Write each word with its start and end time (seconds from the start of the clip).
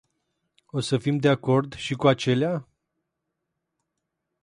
O 0.65 0.79
să 0.79 0.97
fim 0.97 1.17
de 1.17 1.29
acord 1.29 1.73
și 1.75 1.93
cu 1.95 2.07
acelea? 2.07 2.67